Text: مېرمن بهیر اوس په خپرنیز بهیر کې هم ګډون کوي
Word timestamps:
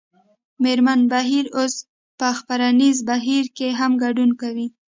مېرمن 0.63 0.99
بهیر 1.11 1.45
اوس 1.57 1.73
په 2.19 2.27
خپرنیز 2.37 2.97
بهیر 3.09 3.45
کې 3.57 3.67
هم 3.79 3.91
ګډون 4.03 4.29
کوي 4.41 4.67